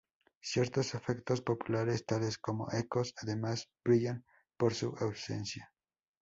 Ciertos 0.41 0.95
efectos 0.95 1.41
populares 1.41 2.07
tales 2.07 2.39
como 2.39 2.71
ecos, 2.71 3.13
además, 3.21 3.69
brillan 3.83 4.25
por 4.57 4.73
su 4.73 4.87
ausencia. 4.99 5.71